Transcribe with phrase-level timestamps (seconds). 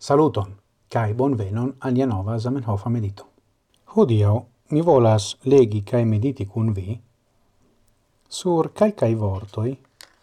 [0.00, 0.56] Saluton,
[0.88, 3.26] cae bonvenon alia nova Zamenhofa medito.
[3.84, 7.00] Hodio, mi volas legi cae mediti cun vi
[8.28, 9.78] sur calcai vortoi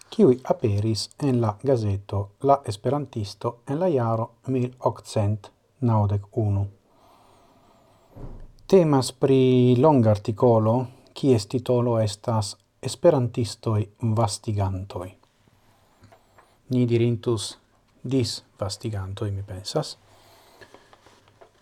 [0.09, 6.67] qui aperis en la gazeto La Esperantisto en la jaro 1891.
[8.67, 15.17] Temas pri long articolo, kies titolo estas Esperantistoi vastigantoi.
[16.69, 17.66] Ni dirintus
[18.09, 19.97] dis vastiganto mi pensas,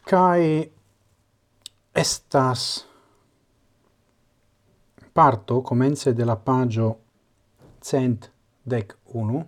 [0.06, 0.72] kai
[1.96, 2.86] estas
[5.14, 6.96] parto comence de la pagio
[7.82, 8.30] cent
[8.64, 9.44] dec unu,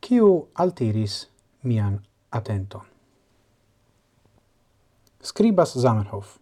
[0.00, 1.28] kiu altiris
[1.62, 2.00] mian
[2.30, 2.82] attenton.
[5.22, 6.38] Scribas Zamenhof.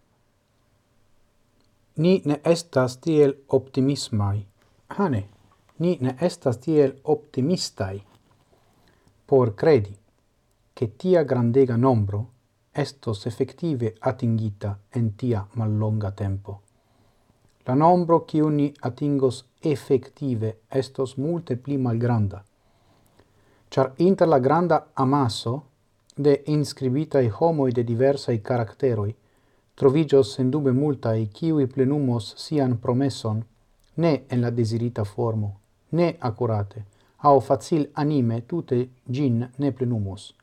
[1.97, 4.47] Ni ne estas tiel optimismai.
[4.97, 5.27] Hane,
[5.79, 8.01] ni ne estas tiel optimistai
[9.31, 9.97] por credi
[10.73, 12.31] che tia grandega nombro
[12.69, 16.63] estos effective atingita en tia mallonga tempo.
[17.63, 22.43] La nombro che uni atingos effective estos multe pli malgranda,
[23.69, 25.63] char inter la granda amasso
[26.13, 29.15] de inscribitae homoi de diversae caracteroi
[29.73, 33.45] trovigios sendube multae ciui plenumos sian promesson
[33.93, 35.59] ne en la desirita formo,
[35.91, 36.90] ne accurate,
[37.23, 40.35] au facil anime tute gin ne plenumus.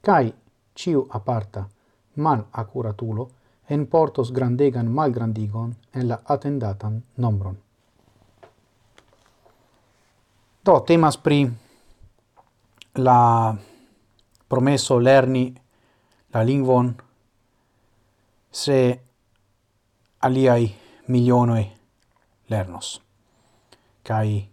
[0.00, 0.34] Cai
[0.74, 1.68] ciu aparta
[2.16, 3.30] mal accuratulo
[3.68, 7.56] en portos grandegan malgrandigon en la attendatan nombron.
[10.64, 11.50] Do temas pri
[12.94, 13.56] la
[14.48, 15.54] promesso lerni
[16.32, 16.94] la lingvon
[18.50, 19.00] se
[20.20, 20.74] aliai
[21.08, 21.72] milionoi
[22.48, 23.00] lernos.
[24.04, 24.51] Cai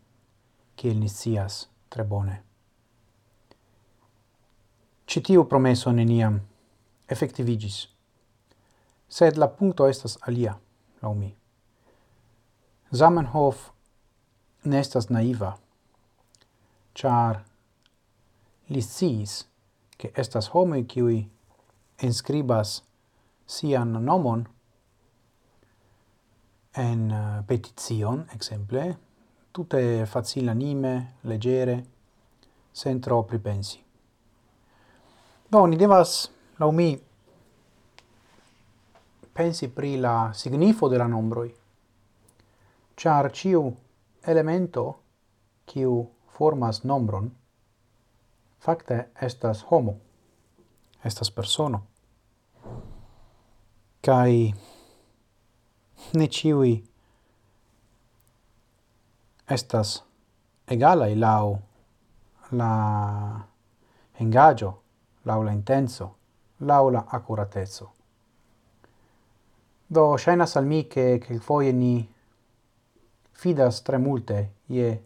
[0.80, 2.39] kiel ni scias tre bone.
[5.09, 6.40] Ĉi tiu promeso neniam
[7.12, 7.88] effectivigis,
[9.09, 10.53] Sed la punkto estas alia,
[11.01, 11.31] lau mi.
[12.94, 13.72] Zamenhof
[14.69, 15.56] ne estas naiva,
[16.94, 17.41] char
[18.69, 19.47] li sciis
[19.97, 21.25] che estas homoi qui
[22.06, 22.84] inscribas
[23.47, 24.46] sian nomon
[26.78, 28.96] en eh, petition, exemple,
[29.51, 31.85] tutte facilanime, leggere,
[32.71, 33.83] sen troppi pensi.
[35.47, 37.01] Do, ni devas, lau mi,
[39.33, 41.55] pensi pri la signifo de la nombroi,
[42.95, 43.75] char ciu
[44.21, 45.01] elemento
[45.66, 47.29] ciu formas nombron,
[48.57, 49.95] facte estas homo,
[51.03, 51.85] estas persono.
[54.01, 54.53] Kai
[56.13, 56.83] ne ciui
[59.49, 60.03] estas
[60.67, 61.57] egalaj laŭ
[62.59, 62.73] la
[64.19, 64.71] engaggio
[65.25, 66.15] laula intenso,
[66.59, 67.93] laula la accurateco.
[69.87, 72.07] Do ŝajnas che che ke foie ni
[73.31, 75.03] fidas tre multe ie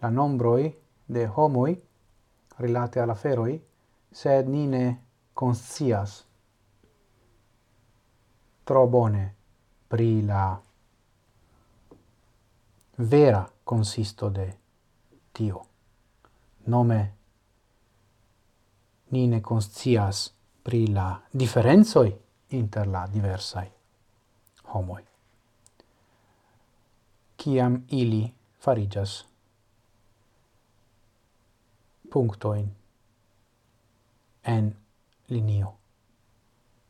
[0.00, 0.74] la nombroi
[1.06, 1.80] de homoi
[2.56, 3.62] rilate alla feroi
[4.10, 4.98] sed ni ne
[5.32, 6.24] conscias
[8.64, 9.34] tro bone
[9.88, 10.60] pri la
[13.10, 14.58] vera consisto de
[15.32, 15.66] tio.
[16.66, 17.14] Nome,
[19.10, 20.32] ni ne conscias
[20.62, 22.14] pri la differenzoi
[22.48, 23.70] inter la diversai
[24.74, 25.02] homoi.
[27.36, 29.26] Ciam ili farigas
[32.12, 32.70] punctoin
[34.44, 34.76] en
[35.28, 35.72] linio,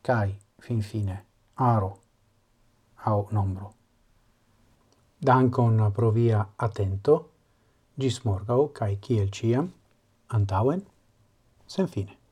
[0.01, 1.25] cae fin fine
[1.55, 1.99] aro
[3.05, 3.73] au nombro.
[5.23, 7.29] Dankon pro via atento.
[7.99, 9.69] Gis morgau, cae ciel ciam,
[10.27, 10.81] antauen,
[11.67, 12.22] sen fine.